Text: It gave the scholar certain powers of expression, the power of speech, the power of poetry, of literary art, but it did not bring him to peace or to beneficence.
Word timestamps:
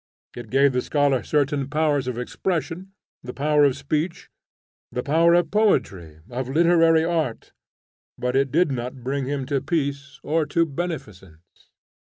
It 0.35 0.49
gave 0.49 0.73
the 0.73 0.81
scholar 0.81 1.21
certain 1.21 1.69
powers 1.69 2.07
of 2.07 2.17
expression, 2.17 2.91
the 3.21 3.35
power 3.35 3.65
of 3.65 3.77
speech, 3.77 4.31
the 4.91 5.03
power 5.03 5.35
of 5.35 5.51
poetry, 5.51 6.21
of 6.27 6.49
literary 6.49 7.05
art, 7.05 7.53
but 8.17 8.35
it 8.35 8.51
did 8.51 8.71
not 8.71 9.03
bring 9.03 9.27
him 9.27 9.45
to 9.45 9.61
peace 9.61 10.19
or 10.23 10.47
to 10.47 10.65
beneficence. 10.65 11.69